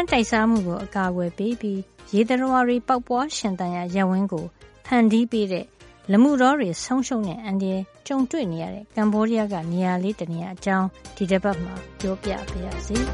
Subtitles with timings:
[0.00, 1.80] န်းတိုက်စားမှုကို အကာအကွယ်ပေးပြီး
[2.14, 4.46] ရေတရဝါတွေ ပေါက်ပွားရှင်သန်ရာ ရပ်ဝန်းကို
[4.86, 5.66] ဖန်တီးပေးတဲ့
[6.12, 7.70] လမှုတော်တွေ ဆုံးရှုံးတဲ့အန်ဒီ
[8.06, 10.86] ကြုံတွေ့နေရတဲ့ ကမ္ဘောဒီးယားက နေရာလေး တနေရာအကြောင်း
[11.16, 12.96] ဒီတစ်ပတ်မှာ ပြောပြပါရစေ။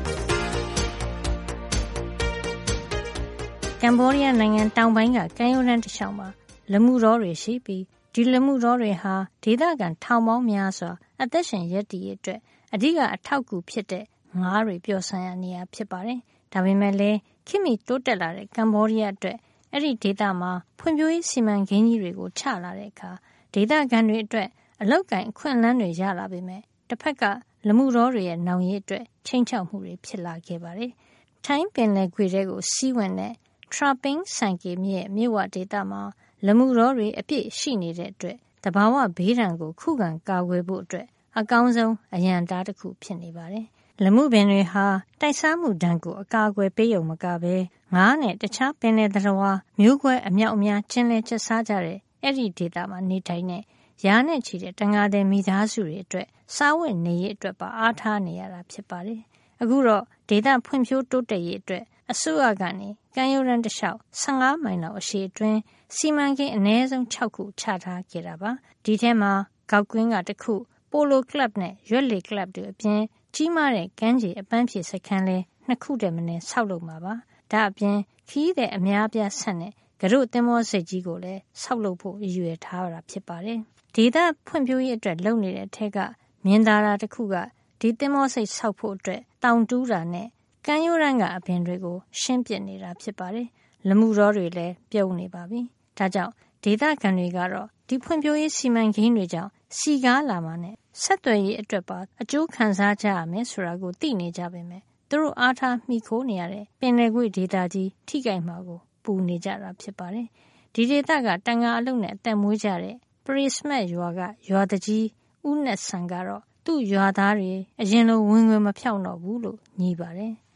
[3.82, 6.28] ကမ္ဘောဒီးယားနိုင်ငံတောင်ပိုင်းက ကမ်းရိုးတန်းတစ်လျှောက်မှာ
[6.72, 7.82] လမှုတော်တွေရှိပြီး
[8.14, 9.14] ဒီလမှုတော်တွေဟာ
[9.44, 10.90] ဒေသခံ ထောင်ပေါင်းများစွာ
[11.22, 12.40] အသက်ရှင်ရက်တည်ရအတွက်
[12.74, 14.04] အဓိက အထောက်အကူဖြစ်တဲ့
[14.40, 16.20] ငါးတွေ ပျော်ဆန်းရနေရဖြစ်ပါတယ်။
[16.56, 19.38] ဒါပေမဲ့လည်းခိမိတိုးတက်လာတဲ့ကမ္ဘောဒီးယားအတွက်
[19.72, 23.10] အဲ့ဒီဒေသမှာဖွံ့ဖြိုးရေးစီမံကိန်းကြီးတွေကိုချလာတဲ့အခါ
[23.54, 24.48] ဒေသခံတွေအတွက်
[24.82, 27.22] အလောက်ကင်အခွင့်အလမ်းတွေရလာပေမဲ့တစ်ဖက်က
[27.68, 30.90] လမှုတော်တွေရဲ့နောင်ရည်အတွက်ချိန်ချောက်မှုတွေဖြစ်လာခဲ့ပါတယ်။
[31.44, 33.32] ထိုင်းပင်လယ်ကွေတဲ့ကိုစီးဝင်တဲ့
[33.74, 36.02] Trapping ဆိုင်ကေမြစ်မြစ်ဝဒေသမှာ
[36.46, 41.06] လမှုတော်တွေအပြည့်ရှိနေတဲ့အတွက်တဘာဝဘေးဒဏ်ကိုခုခံကာကွယ်ဖို့အတွက်
[41.38, 43.66] အကောင်းဆုံးအရန်တားတစ်ခုဖြစ်နေပါတယ်။
[44.04, 44.86] လမှုပင်တွေဟာ
[45.20, 47.56] တိုက်စားမှုဒဏ်ကို အကာအကွယ်ပေးုံမကဘဲ
[47.94, 53.62] ငါးနဲ့ တခြားပင်လယ်သတ္တဝါ မျိုးကွဲအမြောက်အများ ကျင်းလဲကျဆားကြတဲ့ အဲ့ဒီဒေသမှာ နေထိုင်တဲ့
[54.06, 59.20] ရာနဲ့ချီတဲ့တန်ငါတဲ့မိသားစုတွေအတွက် စားဝတ်နေရေးအတွက်ပါ အားထားနေရတာ ဖြစ်ပါတယ်။
[59.62, 65.58] အခုတော့ ဒေသဖွံ့ဖြိုးတိုးတက်ရေးအတွက် အစိုးရကနေ ကမ်းရိုးတန်းတစ်လျှောက်15မိုင်လောက် အရှည်အတွင်း
[65.96, 68.50] စီမံကိန်း အနည်းဆုံး6ခု ချထားခဲ့တာပါ။
[68.84, 69.32] ဒီထဲမှာ
[69.70, 70.54] ကောက်ကွင်းကတစ်ခု
[70.90, 73.00] ပိုလိုကလပ်နဲ့ ရွက်လီကလပ်တွေအပြင်
[73.34, 77.14] ကြီးမားတဲ့ကမ်းခြေအပန်းဖြေစခန်းလဲနှစ်ခုတည်းမနဲ့ဆောက်လုပ်မှာပါ။
[77.52, 77.96] ဒါအပြင်
[78.28, 83.58] ခီးတဲ့အများပြဆက်နဲ့ကရုသင်္ဘောစိတ်ကြီးကိုလည်းဆောက်လုပ်ဖို့ရည်ရွယ်ထားတာဖြစ်ပါတယ်။
[83.94, 85.98] ဒေသဖွံ့ဖြိုးရေးအတွက်လုပ်နေတဲ့အထက်က
[86.46, 87.34] မြင်သာတာတစ်ခုက
[87.80, 90.28] ဒီသင်္ဘောစိတ်ဆောက်ဖို့အတွက်တောင်တူးတာနဲ့
[90.66, 93.48] ကမ်းရိုးတန်းကအပင်တွေကိုရှင်းပစ်နေတာဖြစ်ပါတယ်။
[93.88, 95.60] လမှုတော်တွေလည်းပြုံနေပါပြီ။
[95.98, 96.32] ဒါကြောင့်
[96.64, 110.26] ဒေသခံတွေကတော့ဒီဖွံ့ဖြိုးရေးစီမံကိန်းတွေကြောင့် စည်ကားလာမှာနဲ့ ဆက်သွယ်ရေးအတွက်ပါ အကျိုးခံစားကြရမယ်ဆိုတာကို သိနေကြပေမယ့် သူတို့အားထားမှီခိုနေရတဲ့ ပင်လယ်ကွေ့ဒေသကြီး ထိခိုက်မှာကို ပူနေကြတာ ဖြစ်ပါတယ်။
[110.74, 115.06] ဒီဒေသက တံငါအလုပ်နဲ့ အသက်မွေးကြတဲ့ ပရိစမတ်ရွာက ရွာသူကြီး
[115.48, 120.32] ဦးနက်စံကတော့ သူ့ရွာသားတွေ အရင်လို ဝင်ငွေမဖြောင့်တော့ဘူးလို့ ငြီးပါတယ်။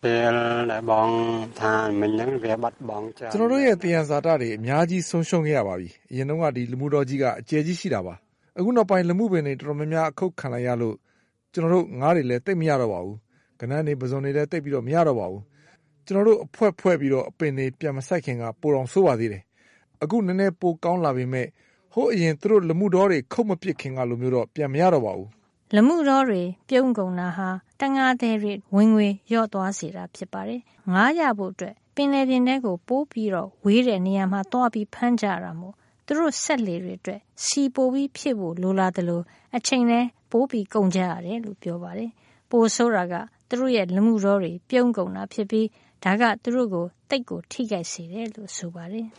[3.34, 8.14] “ကျွန်တော်တို့ရဲ့ သယံဇာတတွေ အများကြီး ဆုံးရှုံးခဲ့ရပါပြီ။အရင်တုန်းက ဒီလူမှုတောကြီးက အကျယ်ကြီးရှိတာပါ
[8.60, 10.96] အခုနောက်ပိုင်းလူမှုပင်တွေတော်တော်များများ အခုတ်ခံလိုက်ရလို့
[11.52, 13.16] ကျွန်တော်တို့ငားတွေလည်းတိတ်မရတော့ပါဘူး
[13.60, 15.42] ကနန်းတွေပစုံတွေလည်းတိတ်ပြီးတော့မရတော့ပါဘူး
[16.06, 19.42] ကျွန်တော်တို့ အဖွဲဖွဲပြီးတော့အပင်တွေ ပြန်မဆိုင်ခင်က ပိုတော်ဆိုးပါသေးတယ်
[20.02, 21.46] အခု နည်းနည်း ပိုကောင်းလာပေမဲ့
[21.94, 25.28] ဟိုအရင် သူတို့လူမှုတော်တွေ ခုတ်မပစ်ခင်ကလိုမျိုးတော့ ပြန်မရတော့ပါဘူး
[25.76, 27.48] လမှုတော်တွေ ပြုံးကုန်တာဟာ
[27.80, 30.60] တငါသည်တွေ ဝင်ငွေရော့သွားစေတာ ဖြစ်ပါတယ်။
[30.92, 35.74] ငားရဖို့အတွက်ပင်လယ်ပြင်ထဲကို ပိုးပြီးတော့ဝေးတဲ့နေရာမှာတွားပြီးဖမ်းကြတာမို့
[36.10, 39.20] သူတို့စက်လှေတွေအတွက် ဆီပိုပြီးဖြည့်ဖို့လိုလာသလို
[39.56, 40.42] အချိန်လည်း ပို
[40.74, 42.10] ကုန်ကြရတယ်လို့ ပြောပါတယ်။
[42.50, 43.14] ပိုဆိုးတာက
[43.48, 45.66] သူတို့ရဲ့ လူမှုတောတွေ ပြုံးကုန်တာဖြစ်ပြီး
[46.04, 49.06] ဒါက သူတို့ကို သိပ်ကို ထိခိုက်စေတယ်လို့ ဆိုပါတယ်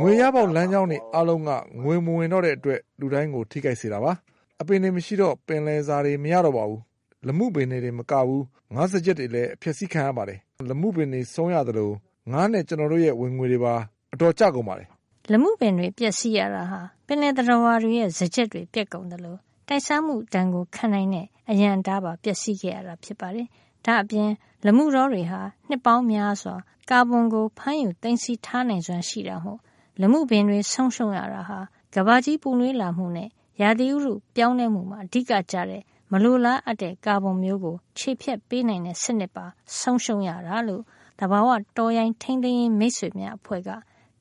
[0.02, 1.50] “ငွေရပေါက်လမ်းကြောင်းတွေ အားလုံးက
[1.84, 4.12] ငွေမဝင်တော့တဲ့အတွက် လူတိုင်းကို ထိခိုက်စေတာပါ။
[4.60, 6.80] အပင်တွေ မရှိတော့ ပင်လယ်စာတွေ မရတော့ပါဘူး။
[7.26, 8.44] လူမှုပင်တွေတင်မကဘူး
[8.74, 10.38] ငါးစားကျက်တွေလည်း အဖျက်ဆီးခံရပါတယ်။
[10.68, 11.90] လူမှုပင်တွေ ဆုံးရသလို
[12.30, 13.74] ငါးနဲ့ကျွန်တော်တို့ရဲ့ဝင်ငွေတွေပါ
[14.14, 14.88] အတော်ကြကုန်ပါတယ်
[15.32, 19.38] လမှုပင်တွေ ပျက်စီးရတာဟာ ပင်လယ်သတ္တဝါတွေရဲ့စကြက်တွေပြက်ကုန်တယ်လို့
[19.68, 23.46] တိုက်စားမှုတန်ကို ခံနိုင်တဲ့ အရန်တားပါ ပျက်စီးခဲ့ရတာ ဖြစ်ပါတယ်
[23.84, 24.30] ဒါအပြင်
[24.66, 26.54] လမှုတော်တွေဟာ နှစ်ပေါင်းများစွာ
[26.90, 29.58] ကာဗွန်ကို ဖမ်းယူသိမ်းဆည်းထားနိုင်စွမ်း ရှိတာမို့
[30.00, 31.58] လမှုပင်တွေ ဆုံးရှုံးရတာဟာ
[31.94, 33.28] ကဘာကြီးပူနွေးလာမှုနဲ့
[33.60, 35.82] ရာသီဥတုပြောင်းလဲမှုမှာ အဓိကကျတဲ့
[36.12, 39.44] မလိုလားအပ်တဲ့ ကာဗွန်မျိုးကိုခြေဖြတ်ပေးနိုင်တဲ့ စနစ်ပါ
[39.78, 40.82] ဆုံးရှုံးရတာလို့
[41.20, 43.70] တဘာဝတော်ရိုင်းထိန်းသိမ်းရေးမိတ်ဆွေများအဖွဲ့က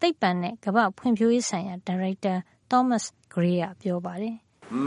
[0.01, 2.33] သိပ္ပံနဲ့ ကမ္ဘာဖွံ့ဖြိုးရေးဆိုင်ရာ ဒါရိုက်တာ
[2.71, 4.35] Thomas Gray က ပြောပါတယ်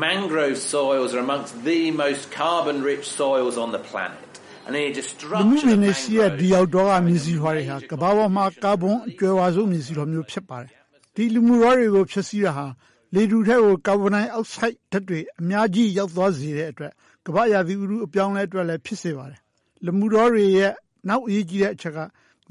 [0.05, 4.31] Mangrove soils are amongst the most carbon rich soils on the planet.
[4.73, 10.71] လူမှုပင်တွေရှိတဲ့ ဒီရောက်တော့ကမြစီထွားတွေဟာကဘာပေါ်မှာ ကာဗွန်အကျွဲဝါဆုံး မြစီထွားမျိုး ဖြစ်ပါတယ်
[11.15, 12.67] ဒီလူမှုရောတွေကိုဖြစ်စီတာဟာ
[13.15, 16.93] လေတူထဲကို ကာဗွန်ဒိုင်အောက်ဆိုက်ဓာတ်တွေ အများကြီး ရောက်သွားစေတဲ့အတွက်
[17.27, 19.41] ကမ္ဘာရာသီဥတု အပြောင်းလဲအတွက်လည်း ဖြစ်စေပါတယ်
[19.85, 20.73] လူမှုရောတွေရဲ့
[21.09, 21.99] နောက်အရေးကြီးတဲ့အချက်က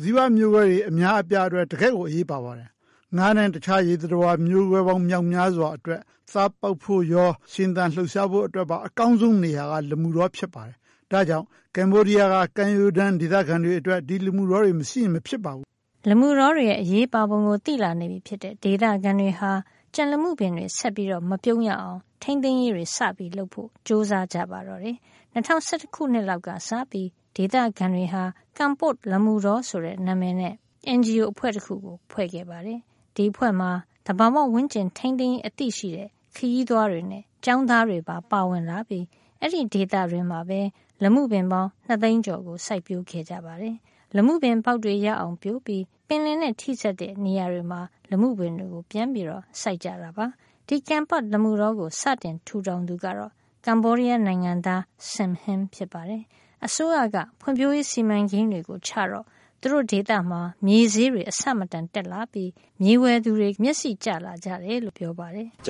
[0.01, 2.69] ဇီဝမျိုးကွဲတွေအများအပြားအတွက်တကယ့်ကိုအရေးပါပါတယ်
[3.17, 6.01] ငါးနဲ့တခြားရေသတ္တဝါမျိုးကွဲပေါင်းမြောက်များစွာအတွက်
[6.31, 10.77] စားပေါက်ဖို့ရောရှင်သန်လှုပ်ရှားဖို့အတွက်ပါအကောင်းဆုံးနေရာကလူမှုရောဖြစ်ပါတယ်
[11.11, 11.45] ဒါကြောင့်
[11.75, 15.65] ကမ္ဘောဒီးယားကကမ်းရိုးတန်းဒေသခံတွေအတွက်ဒီလူမှုတော်တွေမရှိရင်မဖြစ်ပါဘူး။
[16.09, 19.51] လူမှုတော်တွေရဲ့အရေးပါပုံကိုသိလာနေပြီဖြစ်တဲ့ဒေသခံတွေဟာ
[19.95, 24.95] ကြံလမှုပင်တွေဆက်ပြီးတော့မပြုံးရအောင်ထိမ့်သိမ်းရေးတွေစပြီးလုပ်ဖို့စူးစမ်းကြပါတော့တယ်။
[25.33, 28.23] 2011ခုနှစ်လောက်ကစပြီး ဒေသခံတွေဟာ
[28.57, 30.53] ကမ်ပုတ်လမှုတော်ဆိုတဲ့ နာမည်နဲ့
[30.97, 32.79] NGO အဖွဲ့တစ်ခုကို ဖွဲ့ခဲ့ပါတယ်။
[33.15, 33.71] ဒီအဖွဲ့မှာ
[34.07, 39.05] တဘာမဝင်းကျင် ထိမ့်သိမ်းအသိရှိတဲ့ ခရီးသွားတွေနဲ့ ကျောင်းသားတွေပါ ပါဝင်လာပြီး
[39.39, 40.61] အဲ့ဒီဒေသတွင်မှာပဲ
[41.03, 43.75] လမှုပင်ပေါင်း2သိန်းကျော်ကို စိုက်ပျိုးခဲ့ကြပါတယ်။
[44.15, 47.81] လမှုပင်ပေါက်တွေရအောင်ပြိုးပြီး ပင်လယ်နဲ့ ထိစပ်တဲ့ နေရာတွေမှာ
[48.11, 50.25] လမှုပင်တွေကိုပြန်ပြီးတော့စိုက်ကြတာပါ။
[50.67, 53.31] ဒီကမ်ပတ်လမှုတော်ကို စတင်ထူထောင်သူကတော့
[53.65, 54.81] ကမ္ဘောဒီးယားနိုင်ငံသား
[55.11, 56.23] ဆမ်ဟင်ဖြစ်ပါတယ်။
[56.65, 59.25] အစိုးရက ဖွံ့ဖြိုးရေးစီမံကိန်းတွေချတော့
[59.61, 62.49] သူတို့ဒေသမှာ မြေဈေးတွေအဆမတန်တက်လာပြီး
[62.83, 65.47] မြေဝယ်သူတွေ မျက်စိကျလာကြတယ်လို့ ပြောပါတယ်။“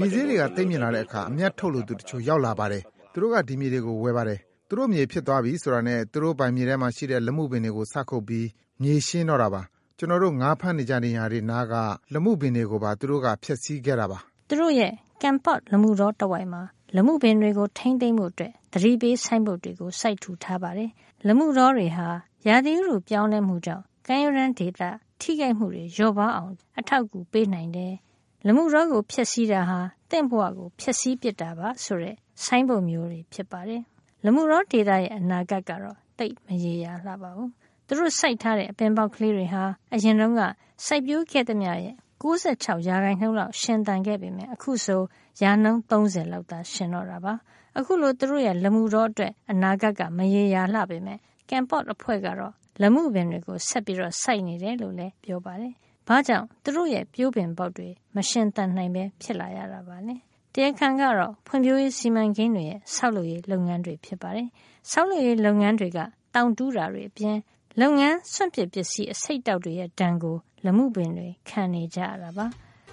[0.00, 2.82] မြေဈေးတွေက သိပ်မြင့်လာတဲ့အခါ အမြတ်ထုတ်လိုသူတချို့ ရောက်လာပါတယ်။
[3.12, 4.38] သူတို့က ဒီမြေတွေကို ဝယ်ပါတယ်။
[4.68, 8.46] သူတို့မြေဖြစ်သွားပြီဆိုတာနဲ့ သူတို့ပိုင်မြေထဲမှာရှိတဲ့ လက်မှုပင်တွေကို စခုတ်ပြီး
[8.82, 9.62] မြေရှင်းတော့တာပါ။
[9.98, 11.74] ကျွန်တော်တို့ ငါးဖမ်းနေကြတဲ့ နေရာတွေနားက
[12.12, 14.92] လက်မှုပင်တွေကိုပါ သူတို့က ဖျက်ဆီးခဲ့တာပါ။”သူတို့ရဲ့
[15.22, 16.62] Kampot လမုတောတဝိုက်မှာ
[16.96, 20.90] လမှုပင်တွေကို ထိမ့်သိမ်းမှုအတွက်သတိပေးဆိုင်ဘုတ်တွေကို စိုက်ထူထားပါတယ်။
[21.26, 22.08] လမှုတော်တွေဟာ
[22.48, 24.80] ရာသီဥတုပြောင်းလဲမှုကြောင့် ကမ်းရိုးတန်းဒေသ
[25.20, 27.92] ထိခိုက်မှုတွေ လျော့ပါအောင် အထောက်အကူပေးနိုင်တယ်။
[28.46, 29.78] လမှုတော်ကို ဖျက်ဆီးတာဟာ
[30.10, 33.82] တင့်ဘဝကို ဖျက်ဆီးပစ်တာပါဆိုတဲ့ ဆိုင်းဘုတ်မျိုးတွေ ဖြစ်ပါတယ်။
[34.24, 37.50] လမှုတော်ဒေသရဲ့ အနာဂတ်ကတော့တိတ်မရေရာလှပါဘူး။
[37.86, 39.64] သူတို့စိုက်ထားတဲ့ အပင်ပေါက်ကလေးတွေဟာ
[39.94, 40.42] အရင်တုန်းက
[40.86, 45.00] စိုက်ပျိုးခဲ့သမျှရဲ့ 96 ရာခိုင်နှုန်းလောက် ရှင်သန်ခဲ့ပေမယ့် အခုဆို
[45.42, 47.34] ရာနှုန်း30လောက်သာ ရှင်တော့တာပါ။
[47.78, 52.52] အခုလို သူတို့ရဲ့လမှုတော်အတွက် အနာဂတ်က မရေရာလှပေမယ့်ကမ်ပေါ့အဖွဲ့ကတော့
[52.82, 55.72] လမှုပင်တွေကို ဆက်ပြီးတော့စိုက်နေတယ်လို့လည်း ပြောပါတယ်။
[56.08, 60.16] ဘာကြောင့် သူတို့ရဲ့ပြိုးပင်ပေါက်တွေ မရှင်သန်နိုင်ပဲဖြစ်လာရတာပါလဲ။
[60.54, 64.48] တရားခံကတော့ ဖွံ့ဖြိုးရေးစီမံကိန်းတွေရဲ့ ဆောက်လုပ်ရေးလုပ်ငန်းတွေ ဖြစ်ပါတယ်။
[64.90, 65.98] ဆောက်လုပ်ရေးလုပ်ငန်းတွေက
[66.34, 67.36] တောင်တူးတာတွေအပြင်
[67.80, 72.46] လုပ်ငန်းစွန့်ပစ်ပစ္စည်းအစိတ်တောက်တွေရဲ့ဒဏ်ကိုလမှုပင်တွေခံနေကြရတာပါ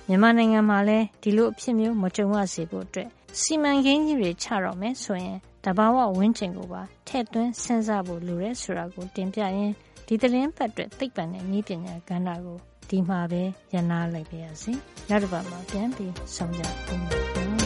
[0.08, 3.10] မြန်မာနိုင်ငံမှာလည်းဒီလိုအဖြစ်မျိုးမကြုံရစေဖို့အတွက်
[3.40, 9.74] စီမံကိန်းကြီးတွေချတော့မယ်ဆိုရင်တဘာဝဝင်းကျင်ကိုပါထည့်သွင်းစဉ်းစားဖို့လိုရဲဆိုတာကိုတင်ပြရင်း
[10.08, 12.58] ဒီသတင်းပတ်အတွက်သိပ္ပံနဲ့နည်းပညာကဏ္ဍကို
[12.90, 13.44] ဒီမှာပဲ
[13.74, 14.72] ရနာလိုက်ပါရစေ
[15.10, 17.59] နောက်တစ်ပတ်မှာပြန်ပြီးဆောင်ကြပါဦး